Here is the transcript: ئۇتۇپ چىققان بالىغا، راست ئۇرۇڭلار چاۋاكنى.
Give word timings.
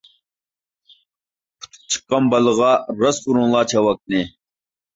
ئۇتۇپ 1.65 1.75
چىققان 1.81 2.31
بالىغا، 2.33 2.73
راست 3.05 3.31
ئۇرۇڭلار 3.31 3.71
چاۋاكنى. 3.77 4.27